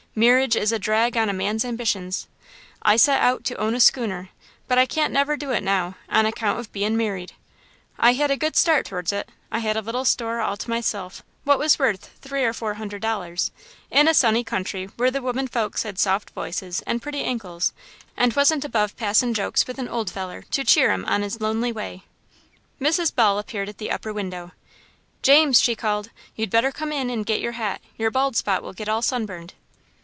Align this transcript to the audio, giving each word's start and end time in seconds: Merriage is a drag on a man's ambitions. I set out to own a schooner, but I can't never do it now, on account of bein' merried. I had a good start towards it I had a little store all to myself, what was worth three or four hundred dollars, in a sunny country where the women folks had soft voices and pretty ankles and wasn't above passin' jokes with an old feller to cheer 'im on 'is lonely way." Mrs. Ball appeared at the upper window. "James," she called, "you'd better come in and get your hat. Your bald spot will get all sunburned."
Merriage 0.13 0.57
is 0.57 0.73
a 0.73 0.77
drag 0.77 1.15
on 1.15 1.29
a 1.29 1.33
man's 1.33 1.63
ambitions. 1.63 2.27
I 2.81 2.97
set 2.97 3.21
out 3.21 3.45
to 3.45 3.55
own 3.55 3.73
a 3.73 3.79
schooner, 3.79 4.27
but 4.67 4.77
I 4.77 4.85
can't 4.85 5.13
never 5.13 5.37
do 5.37 5.51
it 5.51 5.63
now, 5.63 5.95
on 6.09 6.25
account 6.25 6.59
of 6.59 6.69
bein' 6.73 6.97
merried. 6.97 7.31
I 7.97 8.11
had 8.11 8.29
a 8.29 8.35
good 8.35 8.57
start 8.57 8.85
towards 8.85 9.13
it 9.13 9.29
I 9.53 9.59
had 9.59 9.77
a 9.77 9.81
little 9.81 10.03
store 10.03 10.41
all 10.41 10.57
to 10.57 10.69
myself, 10.69 11.23
what 11.45 11.57
was 11.57 11.79
worth 11.79 12.07
three 12.19 12.43
or 12.43 12.51
four 12.51 12.73
hundred 12.73 13.01
dollars, 13.01 13.51
in 13.89 14.09
a 14.09 14.13
sunny 14.13 14.43
country 14.43 14.87
where 14.97 15.11
the 15.11 15.21
women 15.21 15.47
folks 15.47 15.83
had 15.83 15.97
soft 15.97 16.31
voices 16.31 16.81
and 16.81 17.01
pretty 17.01 17.23
ankles 17.23 17.71
and 18.17 18.33
wasn't 18.35 18.65
above 18.65 18.97
passin' 18.97 19.33
jokes 19.33 19.65
with 19.65 19.79
an 19.79 19.87
old 19.87 20.11
feller 20.11 20.41
to 20.51 20.65
cheer 20.65 20.91
'im 20.91 21.05
on 21.05 21.23
'is 21.23 21.39
lonely 21.39 21.71
way." 21.71 22.03
Mrs. 22.81 23.15
Ball 23.15 23.39
appeared 23.39 23.69
at 23.69 23.77
the 23.77 23.89
upper 23.91 24.11
window. 24.11 24.51
"James," 25.21 25.61
she 25.61 25.73
called, 25.73 26.09
"you'd 26.35 26.49
better 26.49 26.73
come 26.73 26.91
in 26.91 27.09
and 27.09 27.25
get 27.25 27.39
your 27.39 27.53
hat. 27.53 27.79
Your 27.97 28.11
bald 28.11 28.35
spot 28.35 28.61
will 28.61 28.73
get 28.73 28.89
all 28.89 29.01
sunburned." 29.01 29.53